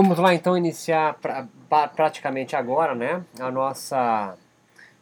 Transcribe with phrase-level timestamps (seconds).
[0.00, 4.38] Vamos lá então iniciar pra, pra, praticamente agora, né, a nossa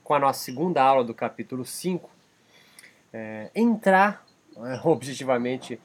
[0.03, 2.09] com a nossa segunda aula do capítulo 5,
[3.13, 4.25] é, entrar
[4.57, 5.79] é, objetivamente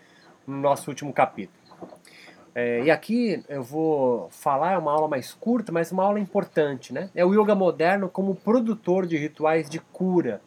[0.48, 1.60] no nosso último capítulo.
[2.56, 6.94] É, e aqui eu vou falar, é uma aula mais curta, mas uma aula importante,
[6.94, 7.10] né?
[7.14, 10.42] É o yoga moderno como produtor de rituais de cura,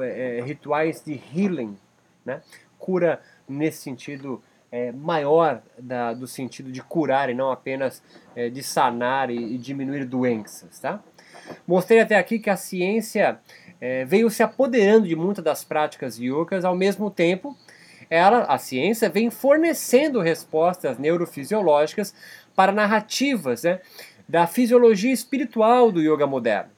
[0.00, 1.76] é, rituais de healing,
[2.24, 2.40] né?
[2.78, 4.40] Cura nesse sentido
[4.74, 8.02] é, maior da, do sentido de curar e não apenas
[8.34, 11.00] é, de sanar e, e, diminuir doenças, tá?
[11.64, 13.38] Mostrei até aqui que a ciência
[13.80, 17.56] é, veio se apoderando de muitas das práticas yogas, ao mesmo tempo,
[18.10, 22.12] ela, a ciência, vem fornecendo respostas neurofisiológicas
[22.52, 23.80] para narrativas né,
[24.28, 26.73] da fisiologia espiritual do yoga moderno.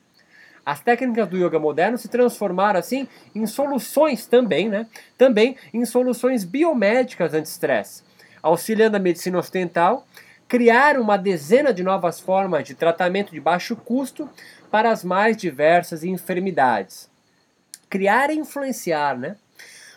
[0.66, 4.88] As técnicas do yoga moderno se transformaram assim em soluções também, né?
[5.16, 8.02] Também em soluções biomédicas anti-estresse,
[8.42, 10.04] auxiliando a medicina ocidental
[10.48, 14.28] criar uma dezena de novas formas de tratamento de baixo custo
[14.70, 17.10] para as mais diversas enfermidades.
[17.88, 19.36] Criar e influenciar, né?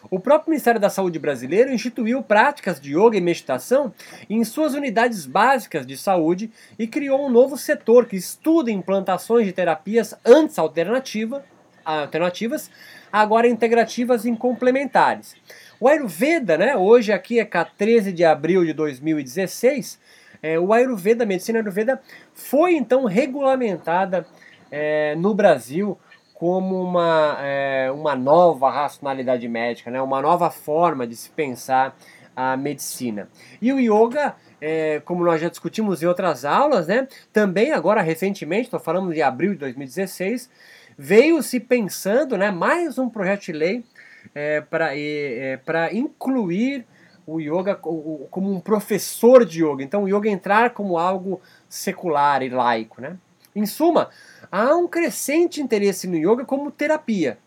[0.10, 3.94] O próprio Ministério da Saúde brasileiro instituiu práticas de yoga e meditação
[4.30, 9.52] em suas unidades básicas de saúde e criou um novo setor que estuda implantações de
[9.52, 11.44] terapias antes alternativa,
[11.84, 12.70] alternativas,
[13.12, 15.36] agora integrativas e complementares.
[15.80, 20.00] O Ayurveda, né, hoje aqui é 13 de abril de 2016,
[20.42, 22.02] é, o Ayurveda, a medicina Ayurveda,
[22.34, 24.26] foi então regulamentada
[24.72, 25.98] é, no Brasil
[26.40, 30.02] como uma, é, uma nova racionalidade médica, né?
[30.02, 31.94] uma nova forma de se pensar
[32.34, 33.28] a medicina.
[33.62, 37.10] E o yoga, é, como nós já discutimos em outras aulas, né?
[37.34, 40.50] também agora recentemente, estou falando de abril de 2016,
[40.98, 43.84] veio se pensando né, mais um projeto de lei
[44.34, 45.60] é, para é,
[45.92, 46.86] incluir
[47.28, 49.84] o yoga como um professor de yoga.
[49.84, 53.02] Então o yoga entrar como algo secular e laico.
[53.02, 53.18] Né?
[53.54, 54.10] Em suma,
[54.52, 57.38] há um crescente interesse no yoga como terapia.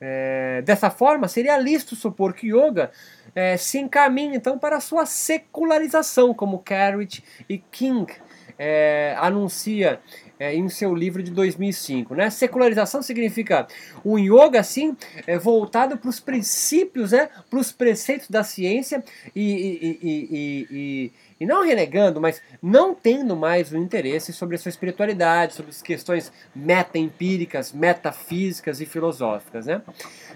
[0.00, 2.90] É, dessa forma, seria lícito supor que yoga
[3.34, 8.12] é, se encaminha então para sua secularização, como Carrot e King
[8.58, 10.00] é, anuncia
[10.38, 12.14] é, em seu livro de 2005.
[12.14, 12.28] Né?
[12.28, 13.66] Secularização significa
[14.04, 14.96] um yoga assim
[15.40, 17.28] voltado para os princípios, né?
[17.48, 19.02] para os preceitos da ciência
[19.34, 21.12] e, e, e, e
[21.44, 25.82] e não renegando, mas não tendo mais o interesse sobre a sua espiritualidade, sobre as
[25.82, 29.66] questões meta-empíricas, metafísicas e filosóficas.
[29.66, 29.82] Né?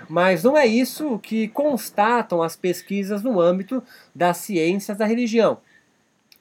[0.06, 3.82] Mas não é isso que constatam as pesquisas no âmbito
[4.14, 5.58] das ciências da religião.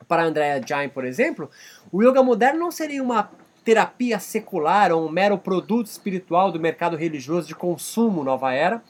[0.06, 1.50] Para Andrea Jain, por exemplo,
[1.90, 3.32] o yoga moderno não seria uma
[3.64, 8.82] terapia secular ou um mero produto espiritual do mercado religioso de consumo nova era,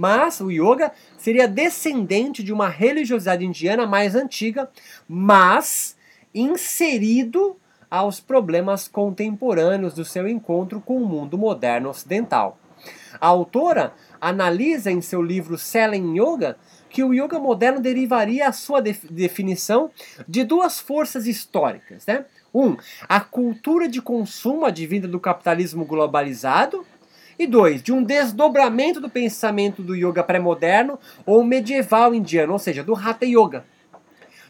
[0.00, 4.70] mas o yoga seria descendente de uma religiosidade indiana mais antiga,
[5.06, 5.94] mas
[6.34, 7.54] inserido
[7.90, 12.58] aos problemas contemporâneos do seu encontro com o mundo moderno ocidental.
[13.20, 16.56] A autora analisa em seu livro Selling Yoga
[16.88, 19.90] que o yoga moderno derivaria a sua definição
[20.26, 22.06] de duas forças históricas.
[22.06, 22.24] Né?
[22.54, 26.84] Um, a cultura de consumo advinda do capitalismo globalizado,
[27.40, 32.84] e dois, de um desdobramento do pensamento do yoga pré-moderno ou medieval indiano, ou seja,
[32.84, 33.64] do Hatha Yoga.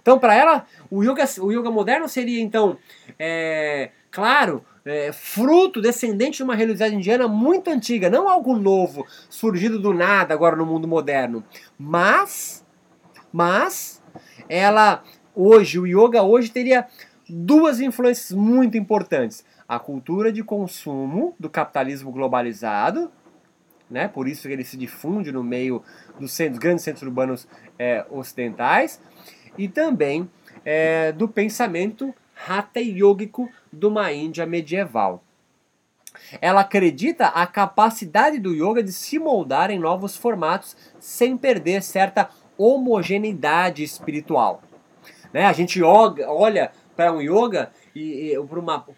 [0.02, 2.76] Então, para ela, o yoga, o yoga moderno seria, então,
[3.16, 9.78] é, claro, é, fruto descendente de uma religiosidade indiana muito antiga, não algo novo, surgido
[9.78, 11.44] do nada agora no mundo moderno.
[11.78, 12.66] Mas,
[13.32, 14.02] mas,
[14.48, 16.88] ela, hoje, o yoga hoje teria
[17.28, 23.08] duas influências muito importantes a cultura de consumo do capitalismo globalizado,
[23.88, 24.08] né?
[24.08, 25.80] por isso que ele se difunde no meio
[26.18, 27.46] dos, centros, grandes centros urbanos
[27.78, 29.00] é, ocidentais,
[29.56, 30.28] e também
[30.64, 32.12] é, do pensamento
[32.48, 35.22] Hatha Yogico de uma Índia medieval.
[36.40, 42.28] Ela acredita a capacidade do yoga de se moldar em novos formatos sem perder certa
[42.58, 44.62] homogeneidade espiritual.
[45.32, 45.44] Né?
[45.46, 48.36] A gente olha para um yoga e, e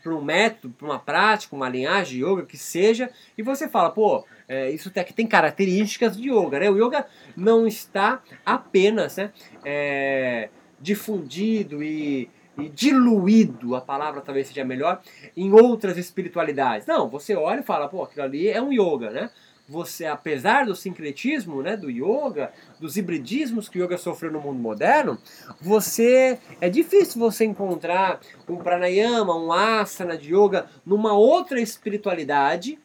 [0.02, 3.90] para um método, para uma prática, uma linhagem de yoga que seja, e você fala,
[3.90, 6.70] pô, é, isso aqui tem características de yoga, né?
[6.70, 7.06] O yoga
[7.36, 9.32] não está apenas né,
[9.64, 10.48] é,
[10.80, 12.28] difundido e,
[12.58, 15.00] e diluído, a palavra talvez seja melhor,
[15.36, 16.86] em outras espiritualidades.
[16.86, 19.30] Não, você olha e fala, pô, aquilo ali é um yoga, né?
[19.72, 24.60] Você, apesar do sincretismo, né, do yoga, dos hibridismos que o yoga sofreu no mundo
[24.60, 25.18] moderno,
[25.60, 32.78] você é difícil você encontrar um pranayama, um asana de yoga numa outra espiritualidade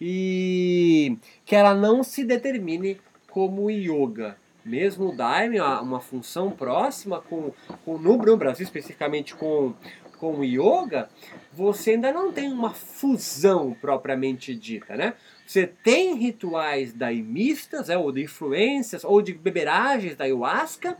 [0.00, 3.00] e que ela não se determine
[3.30, 7.52] como yoga, mesmo o Daime, uma função próxima com,
[7.84, 9.74] com no, Brasil especificamente com
[10.18, 11.08] com o yoga,
[11.52, 15.14] você ainda não tem uma fusão propriamente dita, né?
[15.46, 20.96] Você tem rituais daimistas, é, ou de influências, ou de beberagens da ayahuasca,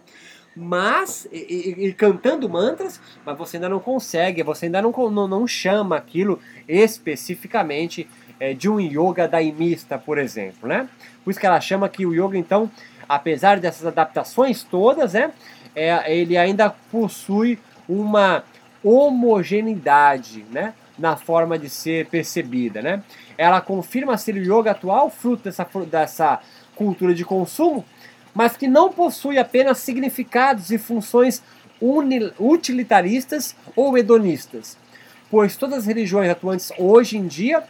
[0.55, 5.29] mas e, e, e, cantando mantras, mas você ainda não consegue, você ainda não, não,
[5.29, 8.09] não chama aquilo especificamente
[8.39, 10.89] é, de um yoga daimista, por exemplo, né?
[11.25, 12.71] Por isso que ela chama que o yoga, então,
[13.09, 15.33] apesar dessas adaptações todas, né,
[15.75, 17.59] é, ele ainda possui
[17.89, 18.45] uma
[18.83, 23.03] homogeneidade, né, na forma de ser percebida, né?
[23.37, 26.41] Ela confirma ser o yoga atual fruto dessa, dessa
[26.75, 27.85] cultura de consumo,
[28.35, 31.43] mas que não possui apenas significados e funções
[32.39, 34.79] utilitaristas ou hedonistas,
[35.31, 37.63] pois todas as religiões atuantes hoje em dia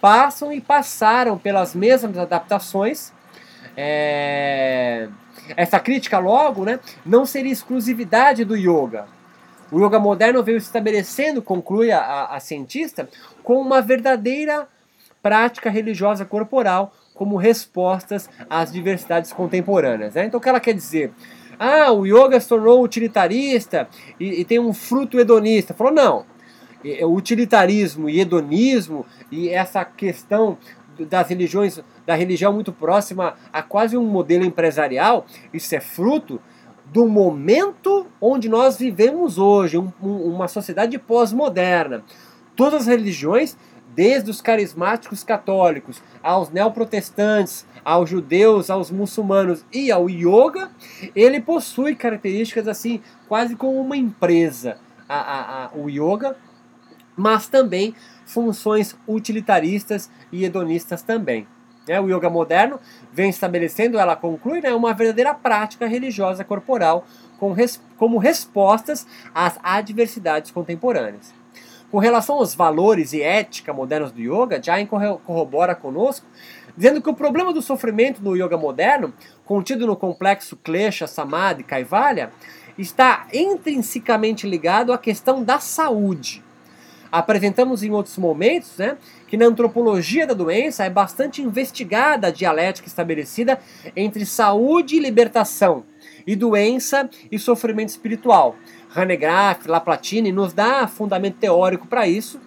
[0.00, 3.12] passam e passaram pelas mesmas adaptações.
[3.76, 5.08] É...
[5.56, 9.06] Essa crítica, logo, né, não seria exclusividade do yoga,
[9.72, 13.08] o yoga moderno veio se estabelecendo, conclui a, a, a cientista,
[13.42, 14.68] com uma verdadeira
[15.22, 20.14] prática religiosa corporal como respostas às diversidades contemporâneas.
[20.14, 20.26] Né?
[20.26, 21.12] Então, o que ela quer dizer?
[21.58, 23.88] Ah, o yoga se tornou utilitarista
[24.20, 25.72] e, e tem um fruto hedonista.
[25.72, 26.26] Falou, não.
[27.02, 30.58] O utilitarismo e hedonismo e essa questão
[30.98, 35.24] das religiões, da religião muito próxima a quase um modelo empresarial,
[35.54, 36.40] isso é fruto
[36.92, 42.04] do momento onde nós vivemos hoje, um, um, uma sociedade pós-moderna.
[42.54, 43.56] Todas as religiões,
[43.94, 50.70] desde os carismáticos católicos aos neoprotestantes, aos judeus, aos muçulmanos e ao yoga,
[51.16, 54.76] ele possui características assim, quase como uma empresa,
[55.08, 56.36] a, a, a, o yoga,
[57.16, 57.94] mas também
[58.26, 61.46] funções utilitaristas e hedonistas também.
[61.88, 62.78] É, o yoga moderno
[63.12, 67.04] vem estabelecendo, ela conclui, né, uma verdadeira prática religiosa corporal
[67.38, 71.34] com res, como respostas às adversidades contemporâneas.
[71.90, 76.26] Com relação aos valores e ética modernos do yoga, Jain corrobora conosco,
[76.76, 79.12] dizendo que o problema do sofrimento no yoga moderno,
[79.44, 82.30] contido no complexo Klesha, Samadhi, Kaivalya,
[82.78, 86.42] está intrinsecamente ligado à questão da saúde.
[87.12, 88.96] Apresentamos em outros momentos né,
[89.28, 93.60] que na antropologia da doença é bastante investigada a dialética estabelecida
[93.94, 95.84] entre saúde e libertação,
[96.26, 98.56] e doença e sofrimento espiritual.
[98.94, 102.40] Hanegraaff, Laplatine nos dá fundamento teórico para isso.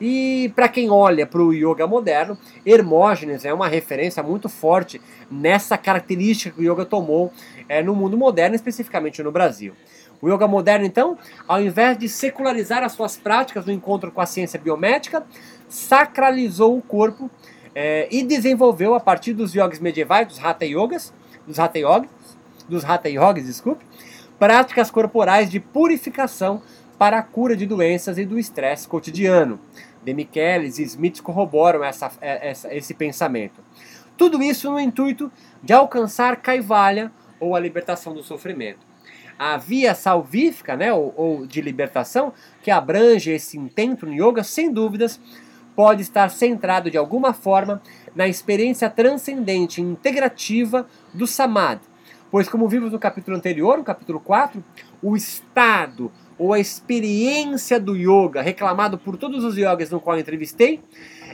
[0.00, 5.76] E para quem olha para o yoga moderno, Hermógenes é uma referência muito forte nessa
[5.78, 7.32] característica que o yoga tomou
[7.68, 9.74] é, no mundo moderno, especificamente no Brasil.
[10.22, 14.26] O yoga moderno, então, ao invés de secularizar as suas práticas no encontro com a
[14.26, 15.26] ciência biomédica,
[15.68, 17.28] sacralizou o corpo
[17.74, 21.12] é, e desenvolveu a partir dos yogis medievais, dos hatha yogas,
[21.44, 22.08] dos hatha yogis,
[22.68, 23.84] dos hatha yogis, desculpe,
[24.38, 26.62] práticas corporais de purificação
[26.96, 29.58] para a cura de doenças e do estresse cotidiano.
[30.04, 33.60] Demichelis e Smith corroboram essa, é, essa, esse pensamento.
[34.16, 37.10] Tudo isso no intuito de alcançar Kaivalya,
[37.40, 38.91] ou a libertação do sofrimento.
[39.44, 44.72] A via salvífica, né, ou, ou de libertação, que abrange esse intento no yoga, sem
[44.72, 45.20] dúvidas,
[45.74, 47.82] pode estar centrado de alguma forma
[48.14, 51.92] na experiência transcendente integrativa do samadhi.
[52.30, 54.62] Pois, como vimos no capítulo anterior, no capítulo 4,
[55.02, 60.80] o estado ou a experiência do yoga, reclamado por todos os yogas no qual entrevistei,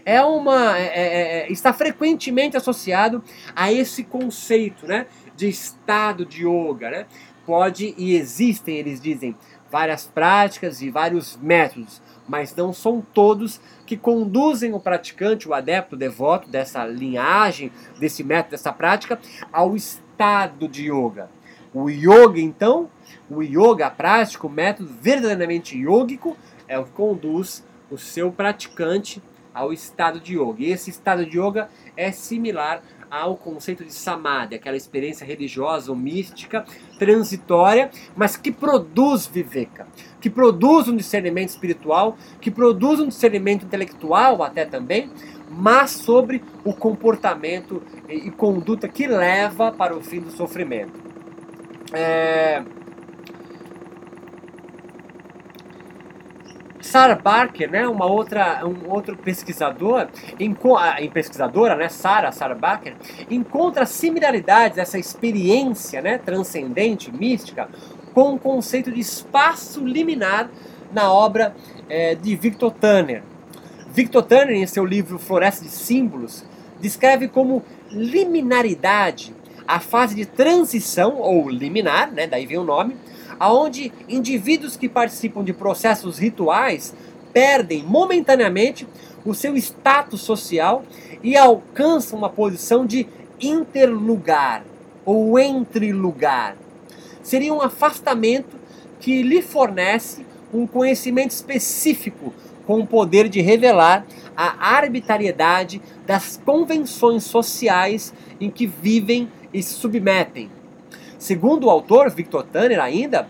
[0.05, 3.23] é uma, é, é, é, está frequentemente associado
[3.55, 6.91] a esse conceito né, de estado de yoga.
[6.91, 7.07] Né?
[7.49, 9.35] Pode e existem, eles dizem,
[9.71, 15.97] várias práticas e vários métodos mas não são todos que conduzem o praticante, o adepto,
[15.97, 19.19] o devoto dessa linhagem, desse método, dessa prática,
[19.51, 21.31] ao estado de yoga.
[21.73, 22.91] O yoga, então,
[23.31, 26.37] o yoga, a prática, o método verdadeiramente yógico,
[26.67, 29.23] é o que conduz o seu praticante
[29.55, 30.63] ao estado de yoga.
[30.63, 35.97] E esse estado de yoga é similar ao conceito de samadhi, aquela experiência religiosa ou
[35.97, 36.65] mística,
[36.99, 39.87] transitória, mas que produz viveka,
[40.21, 45.11] que produz um discernimento espiritual, que produz um discernimento intelectual até também,
[45.51, 51.01] mas sobre o comportamento e, conduta que leva para o fim do sofrimento.
[51.93, 52.63] É,
[56.89, 60.09] Sarah Barker, né, uma outra, um outro pesquisador,
[60.41, 60.57] em,
[60.99, 62.97] em pesquisadora, né, Sarah, Sarah Barker,
[63.31, 67.69] encontra similaridades essa experiência, né, transcendente, mística,
[68.15, 70.51] com o conceito de espaço liminar
[70.91, 71.55] na obra
[71.91, 73.23] é, de Victor Tanner.
[73.93, 76.43] Victor Tanner, em seu livro Floresta de Símbolos,
[76.81, 79.35] descreve como liminaridade
[79.67, 82.97] a fase de transição ou liminar, né, daí vem o nome,
[83.39, 86.95] aonde indivíduos que participam de processos rituais
[87.33, 88.87] perdem momentaneamente
[89.25, 90.83] o seu status social
[91.23, 93.07] e alcançam uma posição de
[93.41, 94.65] interlugar
[95.05, 96.57] ou entre lugar.
[97.23, 98.57] Seria um afastamento
[99.01, 102.33] que lhe fornece um conhecimento específico
[102.67, 109.75] com o poder de revelar a arbitrariedade das convenções sociais em que vivem e se
[109.75, 110.58] submetem.
[111.19, 113.29] Segundo o autor Victor Tanner ainda,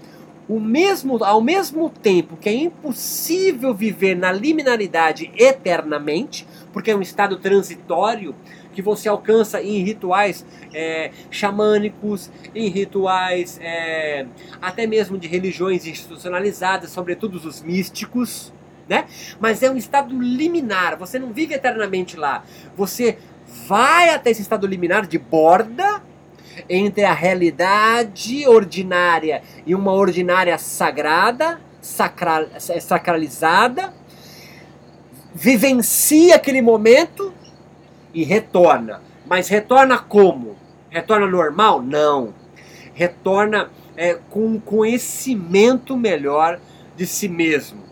[0.49, 7.03] o mesmo, ao mesmo tempo que é impossível viver na liminaridade eternamente, porque é um
[7.03, 8.35] estado transitório
[8.73, 14.27] que você alcança em rituais é, xamânicos, em rituais é,
[14.63, 18.53] até mesmo de religiões institucionalizadas, sobretudo os místicos,
[18.89, 19.05] né?
[19.39, 22.45] Mas é um estado liminar, você não vive eternamente lá.
[22.77, 23.19] Você
[23.67, 26.03] vai até esse estado liminar de borda
[26.69, 32.47] entre a realidade ordinária e uma ordinária sagrada, sacral,
[32.81, 33.93] sacralizada,
[35.35, 37.33] vivencia aquele momento
[38.13, 39.03] e retorna.
[39.27, 40.57] Mas retorna como?
[40.91, 41.83] Retorna normal?
[41.83, 42.35] Não.
[42.95, 46.61] Retorna é, com um conhecimento melhor
[46.97, 47.83] de si mesmo.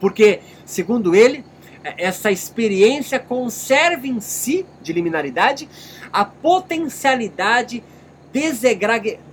[0.00, 1.44] Porque, segundo ele,
[1.84, 5.68] é, essa experiência conserva em si, de liminaridade,
[6.12, 7.82] a potencialidade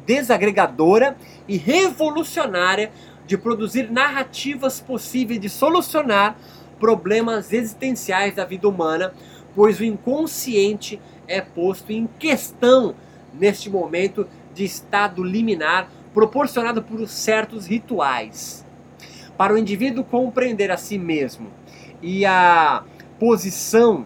[0.06, 1.18] desagregadora
[1.48, 2.92] e revolucionária
[3.26, 6.38] de produzir narrativas possíveis de solucionar
[6.80, 9.14] problemas existenciais da vida humana
[9.58, 12.94] pois o inconsciente é posto em questão
[13.34, 18.64] neste momento de estado liminar proporcionado por certos rituais.
[19.36, 21.48] Para o indivíduo compreender a si mesmo
[22.04, 22.84] e a
[23.20, 24.06] posição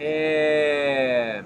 [0.00, 1.44] é,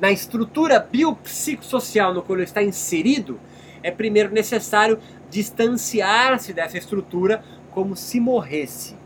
[0.00, 3.38] na estrutura biopsicossocial no qual ele está inserido,
[3.82, 4.98] é primeiro necessário
[5.30, 8.96] distanciar-se dessa estrutura como se morresse.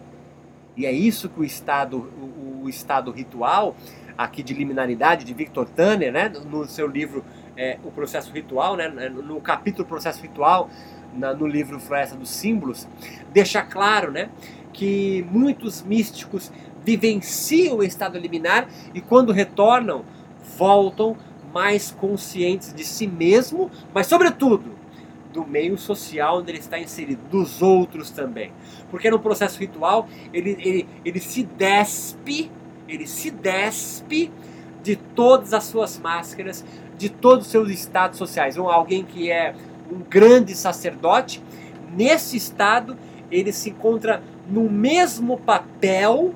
[0.77, 3.77] E é isso que o estado, o, o estado ritual,
[4.17, 7.25] aqui de liminaridade, de Victor Tanner, né, no seu livro
[7.57, 10.71] é, O Processo Ritual, né, no capítulo Processo Ritual,
[11.15, 12.89] na, no livro Floresta dos Símbolos,
[13.33, 14.31] deixa claro né,
[14.73, 16.51] que muitos místicos
[16.85, 20.05] vivenciam o estado liminar e quando retornam,
[20.63, 21.17] voltam
[21.53, 24.71] mais conscientes de si mesmo, mas sobretudo
[25.33, 28.53] do meio social onde ele está inserido, dos outros também.
[28.89, 32.49] Porque no processo ritual ele, ele, ele se despe,
[32.89, 34.31] ele se despe
[34.85, 36.65] de todas as suas máscaras,
[36.97, 38.57] de todos os seus estados sociais.
[38.57, 39.57] Um, alguém que é
[39.91, 41.43] um grande sacerdote,
[41.93, 42.97] nesse estado
[43.33, 46.33] ele se encontra no mesmo papel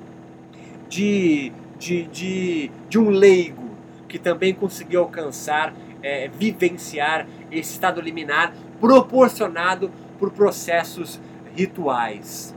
[0.89, 3.66] de, de, de, de um leigo
[4.07, 11.19] que também conseguiu alcançar, é, vivenciar esse estado liminar proporcionado por processos
[11.55, 12.55] rituais.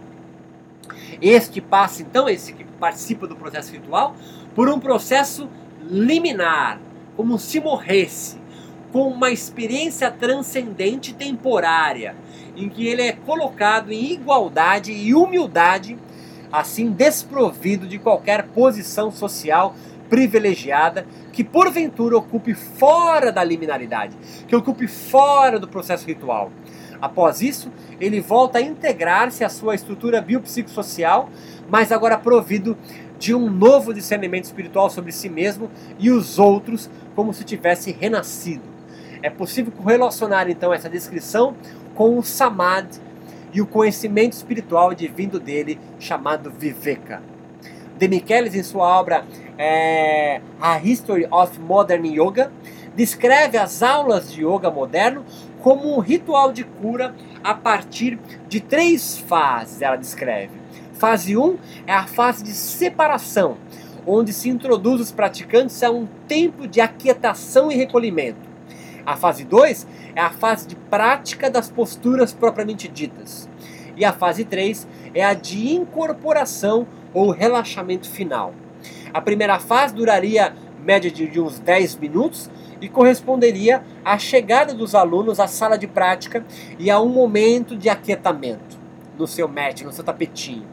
[1.20, 4.14] Este passa, então, esse que participa do processo ritual,
[4.54, 5.48] por um processo
[5.82, 6.80] liminar,
[7.16, 8.38] como se morresse,
[8.92, 12.16] com uma experiência transcendente temporária,
[12.56, 15.96] em que ele é colocado em igualdade e humildade,
[16.50, 19.74] assim desprovido de qualquer posição social
[20.10, 26.50] privilegiada que porventura ocupe fora da liminaridade, que ocupe fora do processo ritual.
[27.00, 31.30] Após isso, ele volta a integrar-se à sua estrutura biopsicossocial,
[31.70, 32.76] mas agora provido
[33.18, 38.64] de um novo discernimento espiritual sobre si mesmo e os outros, como se tivesse renascido.
[39.22, 41.54] É possível relacionar então essa descrição
[41.94, 42.98] com o Samadhi
[43.52, 47.22] e o conhecimento espiritual divino dele, chamado Viveka.
[47.98, 49.26] De Michelis, em sua obra
[49.60, 52.50] é, A History of Modern Yoga,
[52.96, 55.22] descreve as aulas de yoga moderno
[55.62, 57.14] como um ritual de cura
[57.44, 60.58] a partir de três fases, ela descreve.
[60.94, 63.58] Fase 1 um é a fase de separação,
[64.06, 68.48] onde se introduz os praticantes a um tempo de aquietação e recolhimento.
[69.04, 69.86] A fase 2
[70.16, 73.46] é a fase de prática das posturas propriamente ditas.
[73.94, 78.54] E a fase 3 é a de incorporação ou relaxamento final.
[79.12, 82.50] A primeira fase duraria média de, de uns 10 minutos
[82.80, 86.44] e corresponderia à chegada dos alunos à sala de prática
[86.78, 88.78] e a um momento de aquietamento
[89.18, 90.66] no seu mat, no seu tapetinho,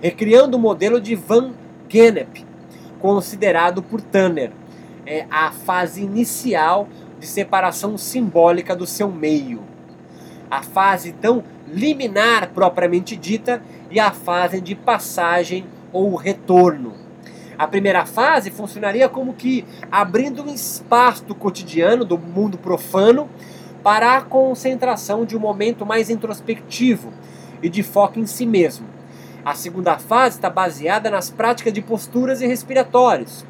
[0.00, 1.52] recriando o modelo de Van
[1.88, 2.44] Gennep,
[2.98, 4.50] considerado por Tanner
[5.06, 6.88] é a fase inicial
[7.20, 9.62] de separação simbólica do seu meio.
[10.50, 17.05] A fase então liminar propriamente dita e a fase de passagem ou retorno.
[17.58, 23.28] A primeira fase funcionaria como que abrindo um espaço do cotidiano, do mundo profano,
[23.82, 27.12] para a concentração de um momento mais introspectivo
[27.62, 28.86] e de foco em si mesmo.
[29.44, 33.44] A segunda fase está baseada nas práticas de posturas e respiratórios.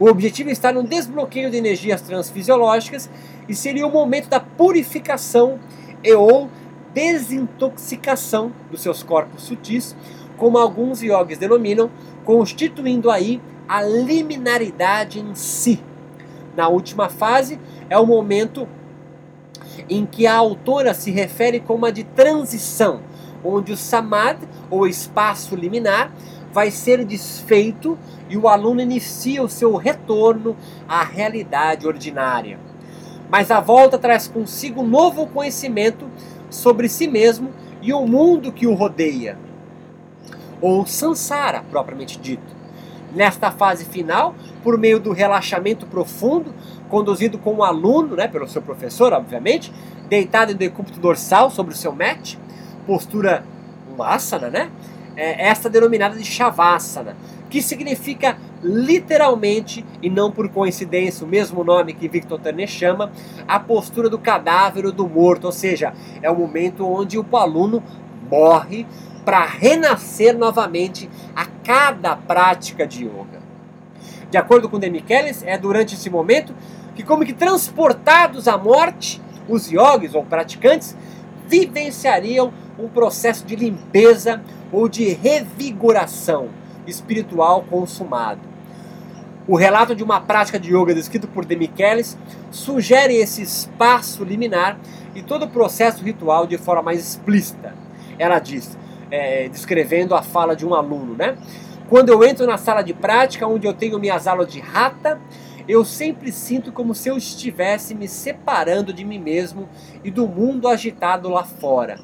[0.00, 3.10] O objetivo está no desbloqueio de energias transfisiológicas
[3.48, 5.58] e seria o momento da purificação
[6.02, 6.48] e ou
[6.94, 9.94] desintoxicação dos seus corpos sutis,
[10.38, 11.90] como alguns yogis denominam,
[12.24, 15.82] constituindo aí a liminaridade em si.
[16.56, 18.66] Na última fase é o momento
[19.88, 23.00] em que a autora se refere como a de transição,
[23.44, 26.12] onde o samadhi, ou espaço liminar,
[26.52, 30.56] vai ser desfeito e o aluno inicia o seu retorno
[30.88, 32.58] à realidade ordinária.
[33.30, 36.08] Mas a volta traz consigo um novo conhecimento
[36.48, 37.50] sobre si mesmo
[37.82, 39.38] e o mundo que o rodeia,
[40.60, 42.56] ou samsara propriamente dito.
[43.14, 46.52] Nesta fase final, por meio do relaxamento profundo,
[46.88, 49.72] conduzido com o aluno, né, pelo seu professor, obviamente,
[50.08, 52.36] deitado em decúbito dorsal sobre o seu mat,
[52.86, 53.44] postura
[53.96, 54.70] um asana, né?
[55.16, 57.16] É, esta denominada de Shavasana,
[57.50, 63.10] que significa literalmente, e não por coincidência, o mesmo nome que Victor Turner chama,
[63.46, 67.82] a postura do cadáver ou do morto, ou seja, é o momento onde o aluno
[68.30, 68.86] morre
[69.28, 71.06] para renascer novamente
[71.36, 73.42] a cada prática de yoga.
[74.30, 76.54] De acordo com Demichelis, é durante esse momento
[76.94, 80.96] que, como que transportados à morte, os yogis ou praticantes
[81.46, 84.42] vivenciariam um processo de limpeza
[84.72, 86.48] ou de revigoração
[86.86, 88.40] espiritual consumado.
[89.46, 92.16] O relato de uma prática de yoga descrito por Demichelis
[92.50, 94.78] sugere esse espaço liminar
[95.14, 97.74] e todo o processo ritual de forma mais explícita.
[98.18, 98.78] Ela diz,
[99.10, 101.36] é, descrevendo a fala de um aluno, né?
[101.88, 105.20] Quando eu entro na sala de prática, onde eu tenho minhas aulas de rata,
[105.66, 109.68] eu sempre sinto como se eu estivesse me separando de mim mesmo
[110.04, 111.98] e do mundo agitado lá fora.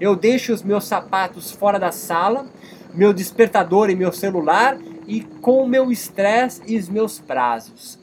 [0.00, 2.46] Eu deixo os meus sapatos fora da sala,
[2.94, 4.76] meu despertador e meu celular
[5.06, 7.98] e com o meu estresse e os meus prazos.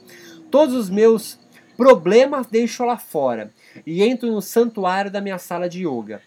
[0.50, 1.38] Todos os meus
[1.76, 3.50] problemas deixo lá fora
[3.86, 6.20] e entro no santuário da minha sala de yoga.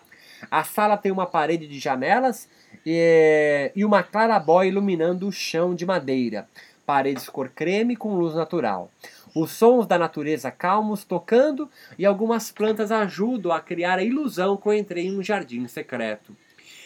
[0.49, 2.49] A sala tem uma parede de janelas
[2.85, 6.47] e, e uma clarabóia iluminando o chão de madeira,
[6.85, 8.91] paredes cor creme com luz natural.
[9.35, 14.67] Os sons da natureza calmos tocando e algumas plantas ajudam a criar a ilusão que
[14.67, 16.35] eu entrei em um jardim secreto.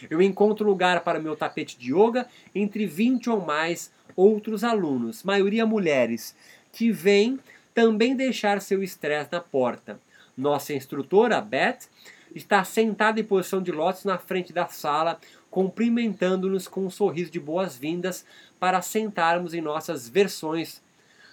[0.10, 5.66] Eu encontro lugar para meu tapete de yoga entre 20 ou mais outros alunos, maioria
[5.66, 6.36] mulheres,
[6.72, 7.40] que vêm
[7.74, 10.00] também deixar seu estresse na porta.
[10.38, 11.90] Nossa instrutora, Beth,
[12.38, 15.20] está sentada em posição de lótus na frente da sala,
[15.50, 18.26] cumprimentando-nos com um sorriso de boas-vindas
[18.60, 20.82] para sentarmos em nossas versões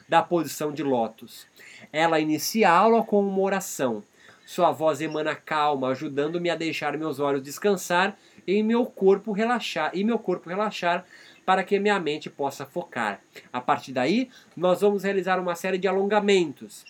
[0.08, 1.46] da posição de lótus.
[1.92, 4.02] Ela inicia a aula com uma oração.
[4.46, 10.04] Sua voz emana calma, ajudando-me a deixar meus olhos descansar e meu corpo relaxar e
[10.04, 11.04] meu corpo relaxar
[11.46, 13.20] para que minha mente possa focar.
[13.52, 16.84] A partir daí, nós vamos realizar uma série de alongamentos.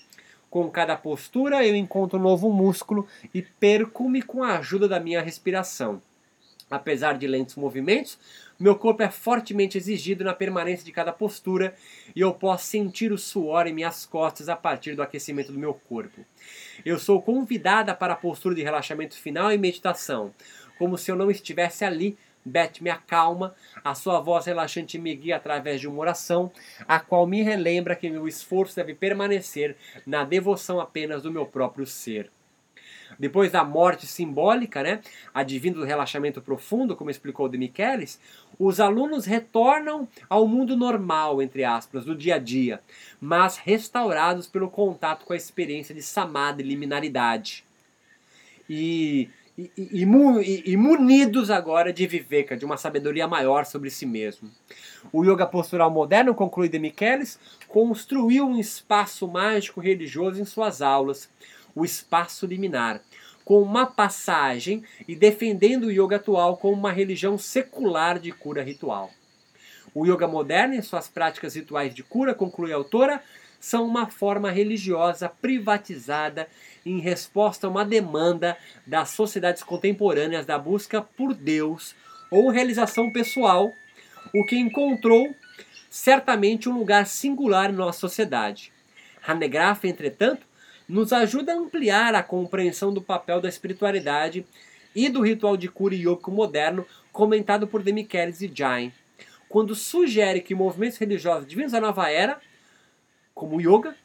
[0.54, 5.20] Com cada postura, eu encontro um novo músculo e perco-me com a ajuda da minha
[5.20, 6.00] respiração.
[6.70, 8.16] Apesar de lentos movimentos,
[8.56, 11.74] meu corpo é fortemente exigido na permanência de cada postura
[12.14, 15.74] e eu posso sentir o suor em minhas costas a partir do aquecimento do meu
[15.74, 16.24] corpo.
[16.84, 20.32] Eu sou convidada para a postura de relaxamento final e meditação,
[20.78, 25.36] como se eu não estivesse ali Beth me acalma, a sua voz relaxante me guia
[25.36, 26.52] através de uma oração,
[26.86, 29.76] a qual me relembra que meu esforço deve permanecer
[30.06, 32.30] na devoção apenas do meu próprio ser.
[33.18, 35.00] Depois da morte simbólica, né,
[35.32, 38.20] advindo do relaxamento profundo, como explicou de Michelis,
[38.58, 42.80] os alunos retornam ao mundo normal, entre aspas, do dia a dia,
[43.20, 47.64] mas restaurados pelo contato com a experiência de samadhi, liminaridade.
[48.68, 50.02] E e, e,
[50.72, 54.50] e, munidos agora de viveka, de uma sabedoria maior sobre si mesmo.
[55.12, 57.38] O yoga postural moderno, conclui de Michelis,
[57.68, 61.28] construiu um espaço mágico religioso em suas aulas,
[61.74, 63.00] o espaço liminar,
[63.44, 69.10] com uma passagem e defendendo o yoga atual como uma religião secular de cura ritual.
[69.94, 73.22] O yoga moderno, em suas práticas rituais de cura, conclui a autora,
[73.64, 76.46] são uma forma religiosa privatizada
[76.84, 81.94] em resposta a uma demanda das sociedades contemporâneas da busca por Deus
[82.30, 83.72] ou realização pessoal,
[84.34, 85.34] o que encontrou
[85.88, 88.70] certamente um lugar singular em nossa sociedade.
[89.26, 90.46] Hanegraaff, entretanto,
[90.86, 94.44] nos ajuda a ampliar a compreensão do papel da espiritualidade
[94.94, 98.92] e do ritual de cura yoga moderno comentado por Demichelis e Jain.
[99.48, 102.38] quando sugere que movimentos religiosos divinos da nova era,
[103.34, 103.96] como o yoga,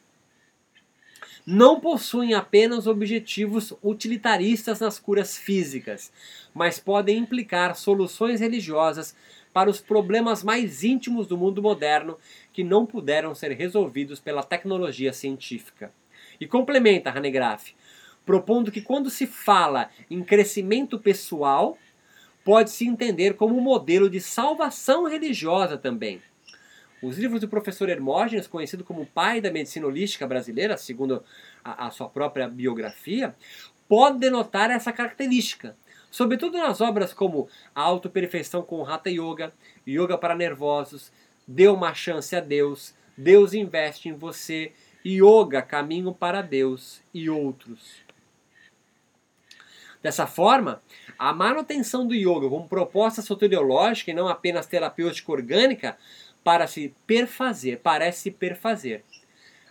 [1.46, 6.12] não possuem apenas objetivos utilitaristas nas curas físicas,
[6.54, 9.16] mas podem implicar soluções religiosas
[9.52, 12.18] para os problemas mais íntimos do mundo moderno
[12.54, 15.92] que não puderam ser resolvidos pela tecnologia científica.
[16.40, 17.74] E complementa Hanegraaff,
[18.26, 21.78] propondo que quando se fala em crescimento pessoal,
[22.44, 26.22] pode-se entender como um modelo de salvação religiosa também.
[27.02, 31.24] Os livros do professor Hermógenes, conhecido como pai da medicina holística brasileira, segundo
[31.64, 33.36] a, a sua própria biografia,
[33.88, 35.76] podem denotar essa característica.
[36.12, 39.54] Sobretudo nas obras como A Autoperfeição com Hatha Yoga,
[39.88, 41.12] Yoga para Nervosos,
[41.48, 44.72] Dê uma Chance a Deus, Deus Investe em Você,
[45.06, 48.08] Yoga, Caminho para Deus e outros.
[50.02, 50.82] Dessa forma,
[51.18, 55.98] a manutenção do yoga como proposta soteriológica e não apenas terapêutica orgânica
[56.44, 59.04] para se perfazer, parece perfazer.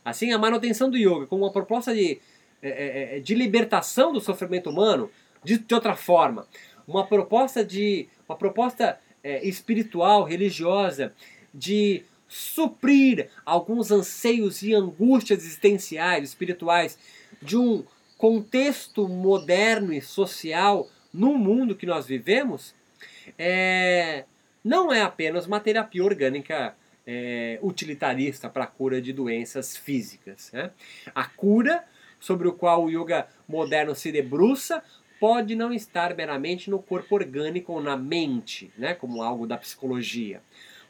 [0.04, 2.20] Assim, a manutenção do yoga como uma proposta de,
[2.62, 5.10] é, é, é, de libertação do sofrimento humano,
[5.44, 6.46] de, de outra forma,
[6.86, 8.98] uma proposta de uma proposta
[9.42, 11.12] espiritual, religiosa,
[11.52, 16.98] de suprir alguns anseios e angústias existenciais, espirituais,
[17.42, 17.84] de um
[18.16, 22.74] contexto moderno e social no mundo que nós vivemos,
[23.38, 24.24] é,
[24.68, 26.76] não é apenas uma terapia orgânica
[27.06, 30.52] é, utilitarista para a cura de doenças físicas.
[30.52, 30.70] Né?
[31.14, 31.82] A cura
[32.20, 34.82] sobre o qual o yoga moderno se debruça
[35.18, 38.92] pode não estar meramente no corpo orgânico ou na mente, né?
[38.92, 40.42] como algo da psicologia.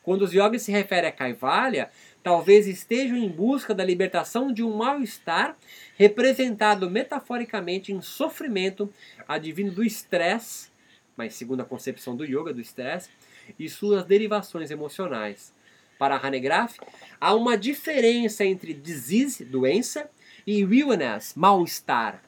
[0.02, 1.88] Quando os yogis se referem a Kaivalya,
[2.20, 5.56] talvez estejam em busca da libertação de um mal-estar
[5.96, 8.92] representado metaforicamente em sofrimento
[9.28, 10.68] advindo do estresse,
[11.16, 13.10] mas segundo a concepção do yoga do estresse,
[13.58, 15.54] e suas derivações emocionais.
[15.98, 16.78] Para Hanegraaff,
[17.20, 20.08] há uma diferença entre disease, doença,
[20.48, 22.22] e illness, mal-estar.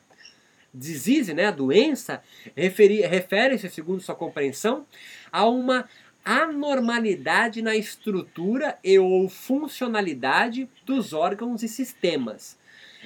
[0.75, 2.23] Disease, né, doença,
[2.55, 4.87] refere-se, segundo sua compreensão,
[5.33, 5.89] a uma
[6.23, 12.59] anormalidade na estrutura e ou funcionalidade dos órgãos e sistemas.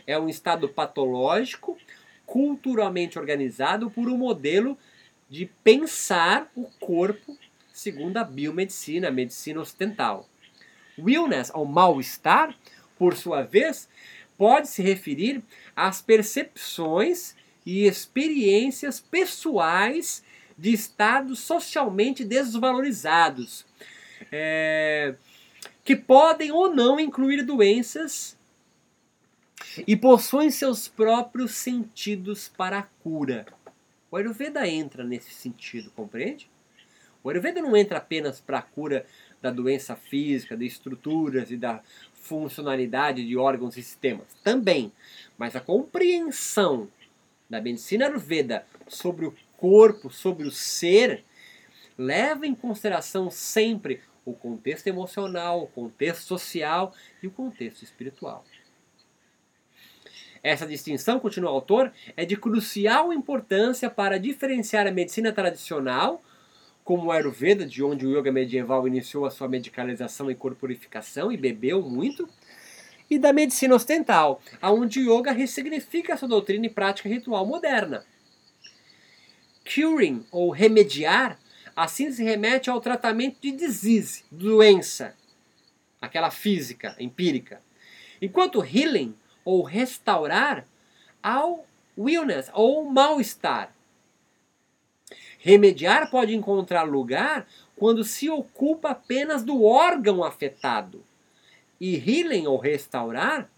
[0.05, 1.79] É um estado patológico,
[2.27, 4.77] culturalmente organizado por um modelo
[5.31, 7.39] de pensar o corpo
[7.75, 10.29] segundo a biomedicina, a medicina ocidental.
[10.97, 12.57] Willness, ou mal-estar,
[12.97, 13.89] por sua vez,
[14.39, 15.43] pode se referir
[15.75, 17.35] às percepções
[17.67, 20.23] e experiências pessoais
[20.57, 23.67] de estados socialmente desvalorizados,
[24.31, 25.17] é,
[25.83, 28.39] que podem ou não incluir doenças
[29.85, 33.47] e possuem seus próprios sentidos para a cura.
[34.13, 36.49] O Ayurveda entra nesse sentido, compreende?
[37.25, 39.07] O Ayurveda não entra apenas para a cura
[39.41, 41.81] da doença física, de estruturas e da
[42.13, 44.27] funcionalidade de órgãos e sistemas.
[44.45, 44.93] Também.
[45.39, 46.87] Mas a compreensão
[47.49, 51.25] da medicina Ayurveda sobre o corpo, sobre o ser,
[51.97, 58.45] leva em consideração sempre o contexto emocional, o contexto social e o contexto espiritual.
[60.43, 66.23] Essa distinção, continua o autor, é de crucial importância para diferenciar a medicina tradicional
[66.85, 71.37] como o Ayurveda, de onde o yoga medieval iniciou a sua medicalização e corporificação e
[71.37, 72.29] bebeu muito,
[73.11, 78.05] e da medicina ocidental, aonde o yoga ressignifica sua doutrina e prática ritual moderna.
[79.65, 81.39] Curing, ou remediar,
[81.75, 85.17] assim se remete ao tratamento de disease, doença,
[86.01, 87.63] aquela física, empírica.
[88.21, 90.67] Enquanto healing, ou restaurar,
[91.23, 91.67] ao
[91.97, 93.74] wellness, ou mal-estar,
[95.45, 101.05] Remediar pode encontrar lugar quando se ocupa apenas do órgão afetado.
[101.79, 103.51] E healing ou restaurar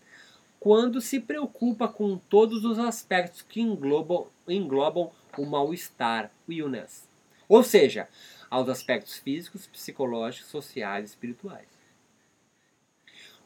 [0.59, 7.09] quando se preocupa com todos os aspectos que englobam, englobam o mal-estar, o illness.
[7.49, 8.09] Ou seja,
[8.51, 11.69] aos aspectos físicos, psicológicos, sociais e espirituais.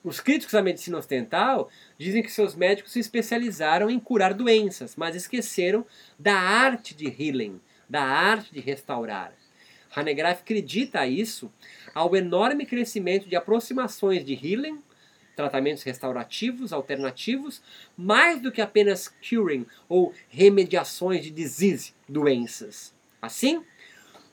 [0.03, 5.15] Os críticos da medicina ocidental dizem que seus médicos se especializaram em curar doenças, mas
[5.15, 5.85] esqueceram
[6.19, 9.35] da arte de healing, da arte de restaurar.
[9.95, 11.53] Hanegraaff acredita isso
[11.93, 14.81] ao enorme crescimento de aproximações de healing,
[15.35, 17.61] tratamentos restaurativos, alternativos,
[17.97, 22.95] mais do que apenas curing ou remediações de disease, doenças.
[23.21, 23.65] Assim,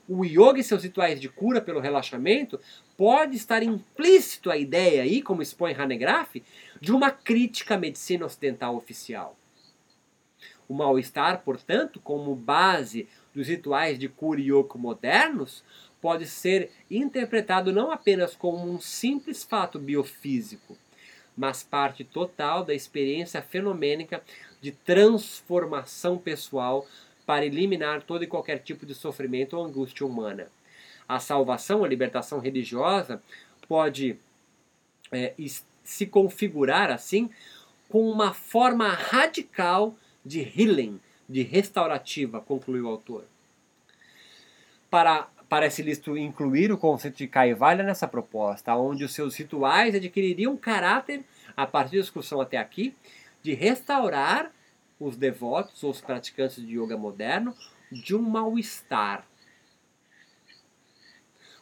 [0.08, 2.60] o yoga e seus rituais de cura pelo relaxamento
[2.96, 6.44] pode estar implícito a ideia aí, como expõe Hanegraaff,
[6.80, 9.38] de uma crítica à medicina ocidental oficial.
[10.68, 15.64] O mal-estar, portanto, como base dos rituais de cura yoga modernos
[16.02, 20.76] pode ser interpretado não apenas como um simples fato biofísico,
[21.38, 24.24] mas parte total da experiência fenomênica
[24.60, 26.88] de transformação pessoal
[27.28, 30.48] para eliminar todo e qualquer tipo de sofrimento ou angústia humana.
[31.08, 33.22] A salvação, a libertação religiosa,
[33.68, 34.18] pode
[35.12, 35.36] é,
[35.84, 37.30] se configurar assim
[37.88, 39.96] com uma forma radical
[40.26, 43.26] de healing, de restaurativa, concluiu o autor.
[44.90, 50.56] Para, parece lícito incluir o conceito de Kaivalya nessa proposta, onde os seus rituais adquiririam
[50.56, 51.24] caráter,
[51.56, 52.96] a partir da discussão até aqui,
[53.44, 54.52] de restaurar
[55.00, 57.54] os devotos ou os praticantes de yoga moderno
[57.92, 59.26] de um mal-estar,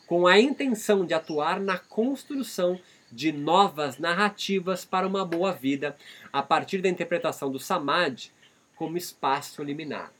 [0.08, 2.80] com a intenção de atuar na construção
[3.12, 5.96] de novas narrativas para uma boa vida,
[6.32, 8.32] a partir da interpretação do Samadhi
[8.76, 10.12] como espaço liminar.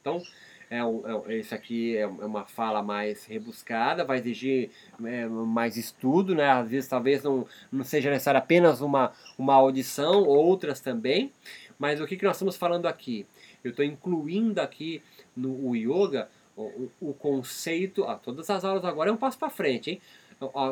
[0.00, 0.22] Então,
[0.70, 4.70] é é, esse aqui é, é uma fala mais rebuscada, vai exigir
[5.02, 6.48] é, mais estudo, né?
[6.50, 11.32] às vezes talvez não, não seja necessário apenas uma, uma audição, outras também,
[11.78, 13.26] mas o que, que nós estamos falando aqui?
[13.64, 15.02] Eu estou incluindo aqui
[15.34, 19.92] no yoga o, o, conceito, ah, todas as aulas agora é um passo para frente,
[19.92, 20.00] hein?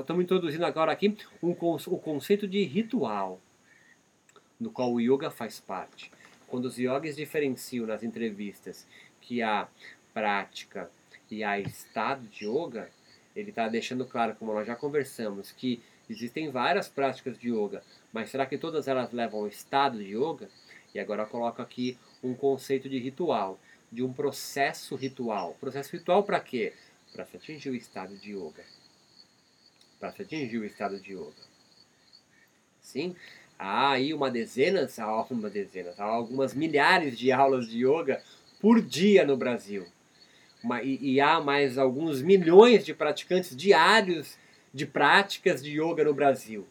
[0.00, 3.40] Estamos introduzindo agora aqui um, o conceito de ritual,
[4.58, 6.10] no qual o yoga faz parte.
[6.48, 8.86] Quando os yogis diferenciam nas entrevistas
[9.20, 9.68] que há
[10.14, 10.90] prática
[11.30, 12.90] e há estado de yoga,
[13.34, 17.82] ele está deixando claro, como nós já conversamos, que existem várias práticas de yoga,
[18.12, 20.48] mas será que todas elas levam ao estado de yoga?
[20.94, 23.58] E agora eu coloco aqui um conceito de ritual,
[23.90, 25.56] de um processo ritual.
[25.60, 26.72] Processo ritual para quê?
[27.12, 28.64] Para se atingir o estado de yoga
[29.98, 31.32] para se atingir o estado de yoga.
[32.80, 33.16] Sim,
[33.58, 34.88] há aí uma dezena,
[35.30, 38.22] uma dezena, algumas milhares de aulas de yoga
[38.60, 39.86] por dia no Brasil.
[40.82, 44.36] E, e há mais alguns milhões de praticantes diários
[44.72, 46.66] de práticas de yoga no Brasil.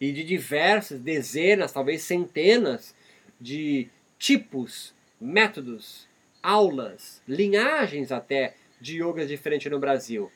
[0.00, 2.94] E de diversas, dezenas, talvez centenas
[3.40, 6.06] de tipos, métodos,
[6.42, 10.30] aulas, linhagens até de yogas diferentes no Brasil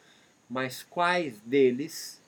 [0.49, 2.21] mas quais deles,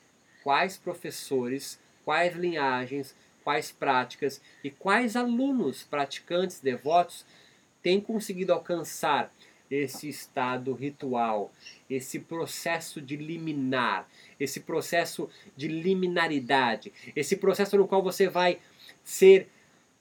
[0.43, 7.25] quais professores, quais linhagens, quais práticas e quais alunos praticantes devotos
[7.83, 9.29] têm conseguido alcançar
[9.69, 11.51] esse estado ritual,
[11.89, 14.07] esse processo de liminar,
[14.39, 18.59] esse processo de liminaridade, esse processo no qual você vai
[19.03, 19.49] ser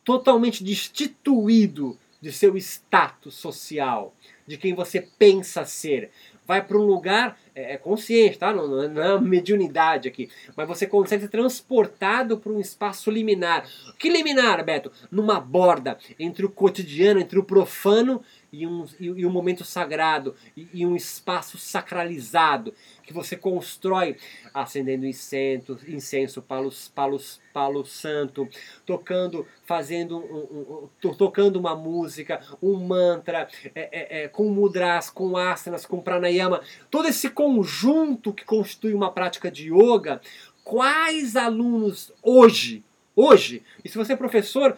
[0.04, 4.14] totalmente destituído de seu status social,
[4.46, 6.12] de quem você pensa ser.
[6.46, 8.52] Vai para um lugar é, é, consciente, tá?
[8.52, 10.28] Não, não é mediunidade aqui.
[10.56, 13.66] Mas você consegue ser transportado para um espaço liminar.
[13.98, 14.92] Que liminar, Beto?
[15.10, 18.22] Numa borda entre o cotidiano, entre o profano
[18.56, 24.16] e um, e, um momento sagrado, e, e, um espaço sacralizado que você constrói
[24.54, 27.20] acendendo incenso, incenso palo, palo,
[27.52, 28.48] palo santo,
[28.86, 35.36] tocando, fazendo um, um, tocando uma música, um mantra, é, é, é, com mudras, com
[35.36, 40.20] asanas, com pranayama, todo esse conjunto que constitui uma prática de yoga,
[40.64, 42.82] quais alunos hoje,
[43.14, 44.76] hoje, e se você é professor,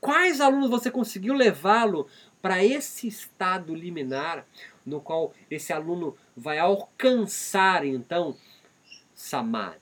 [0.00, 2.08] quais alunos você conseguiu levá-lo
[2.42, 4.44] para esse estado liminar
[4.84, 8.36] no qual esse aluno vai alcançar então
[9.14, 9.80] samadhi.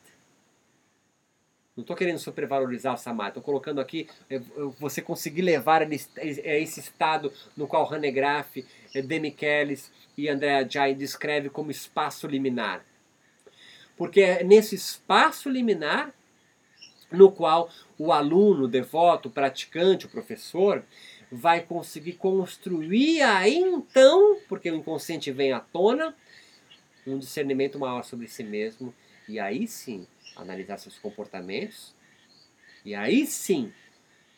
[1.74, 4.38] Não estou querendo supervalorizar o samadhi, estou colocando aqui é,
[4.78, 11.48] você conseguir levar a esse estado no qual Hanegraaff, é, Demichelis e Andrea Jai descreve
[11.48, 12.84] como espaço liminar.
[13.96, 16.12] Porque é nesse espaço liminar
[17.10, 20.84] no qual o aluno, o devoto, o praticante, o professor,
[21.30, 26.14] vai conseguir construir aí então, porque o inconsciente vem à tona,
[27.06, 28.94] um discernimento maior sobre si mesmo
[29.28, 31.94] e aí sim analisar seus comportamentos
[32.84, 33.72] e aí sim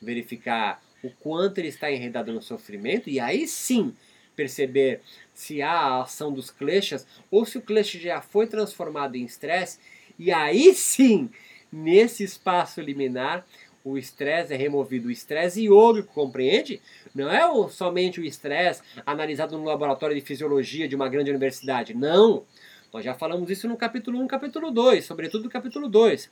[0.01, 3.95] verificar o quanto ele está enredado no sofrimento e aí sim
[4.37, 5.01] perceber
[5.35, 9.79] se há a ação dos kleshas ou se o klesha já foi transformado em estresse
[10.19, 11.31] e aí sim
[11.73, 13.47] nesse espaço liminar
[13.85, 15.09] o estresse é removido.
[15.09, 16.81] O estresse iógico, compreende?
[17.15, 21.95] Não é o, somente o estresse analisado no laboratório de fisiologia de uma grande universidade.
[21.95, 22.45] Não!
[22.93, 26.31] Nós já falamos isso no capítulo 1 capítulo 2, sobretudo no capítulo 2.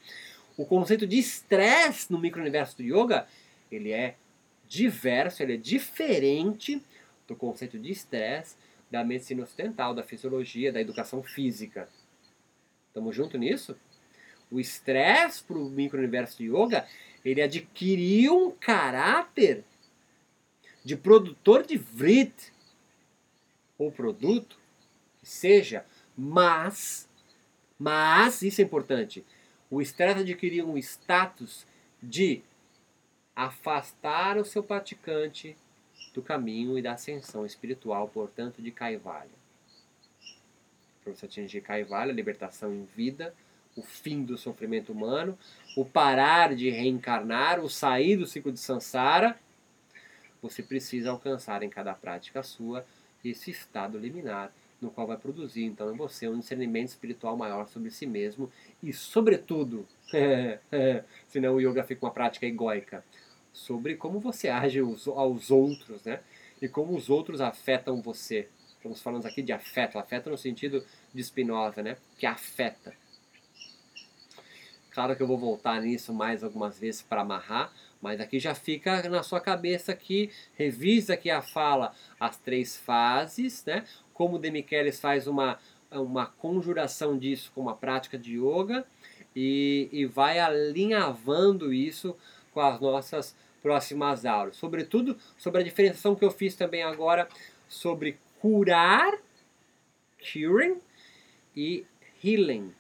[0.57, 3.27] O conceito de estresse no micro-universo do yoga,
[3.73, 4.17] ele é
[4.69, 6.83] diverso, ele é diferente
[7.27, 8.57] do conceito de estresse
[8.91, 11.89] da medicina ocidental, da fisiologia, da educação física.
[12.89, 13.77] Estamos juntos nisso?
[14.51, 16.87] O estresse para o micro-universo do yoga
[17.25, 19.65] ele adquiriu um caráter
[20.85, 22.53] de produtor de vrit,
[23.79, 24.59] ou produto,
[25.23, 25.85] seja,
[26.17, 27.09] mas,
[27.79, 29.25] mas, isso é importante,
[29.71, 31.67] o estresse adquirir um status
[32.03, 32.43] de
[33.37, 35.57] afastar o seu praticante
[36.15, 39.31] do caminho e da ascensão espiritual, portanto, de Kaivalya.
[41.03, 43.35] Para você atingir Kaivalya, libertação em vida,
[43.77, 45.39] o fim do sofrimento humano,
[45.77, 49.39] o parar de reencarnar, o sair do ciclo de Sansara,
[50.43, 52.85] você precisa alcançar em cada prática sua
[53.25, 57.91] esse estado liminar, no qual vai produzir então em você um discernimento espiritual maior sobre
[57.91, 58.51] si mesmo
[58.83, 59.87] e, sobretudo,
[61.29, 63.05] senão o yoga fica uma prática egóica,
[63.53, 66.21] sobre como você age aos outros, né?
[66.63, 68.49] E como os outros afetam você.
[68.77, 71.97] Estamos falando aqui de afeto, afeta no sentido de Spinoza, né?
[72.17, 72.95] Que afeta.
[74.91, 77.73] Claro que eu vou voltar nisso mais algumas vezes para amarrar,
[78.03, 83.65] mas aqui já fica na sua cabeça que revisa aqui a fala as três fases,
[83.65, 83.85] né?
[84.13, 85.59] Como o Demichelis faz uma,
[85.91, 88.85] uma conjuração disso com uma prática de yoga
[89.35, 92.17] e, e vai alinhavando isso
[92.53, 94.57] com as nossas próximas aulas.
[94.57, 97.29] Sobretudo sobre a diferenciação que eu fiz também agora
[97.69, 99.13] sobre curar,
[100.19, 100.81] curing,
[101.57, 101.85] e
[102.23, 102.75] healing,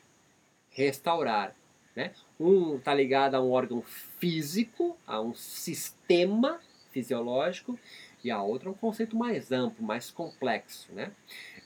[0.70, 1.54] restaurar.
[2.00, 2.12] Né?
[2.38, 6.58] Um está ligado a um órgão físico, a um sistema
[6.90, 7.78] fisiológico,
[8.24, 10.90] e a outra é um conceito mais amplo, mais complexo.
[10.94, 11.10] Né?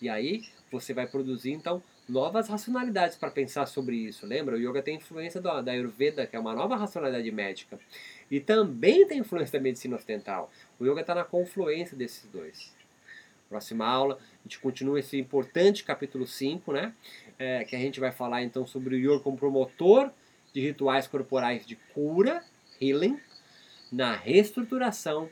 [0.02, 0.42] E aí
[0.72, 4.26] você vai produzir então novas racionalidades para pensar sobre isso.
[4.26, 4.56] Lembra?
[4.56, 7.78] O yoga tem influência da, da Ayurveda, que é uma nova racionalidade médica.
[8.28, 10.50] E também tem influência da medicina ocidental.
[10.80, 12.74] O yoga está na confluência desses dois.
[13.48, 16.92] Próxima aula, a gente continua esse importante capítulo 5, né?
[17.38, 20.10] É, que a gente vai falar então sobre o yoga como promotor
[20.54, 22.42] de rituais corporais de cura,
[22.80, 23.20] healing,
[23.90, 25.28] na reestruturação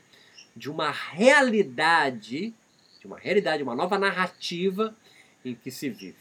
[0.55, 2.53] de uma realidade,
[2.99, 4.95] de uma realidade, uma nova narrativa
[5.43, 6.17] em que se vive.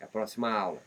[0.00, 0.82] É a próxima aula.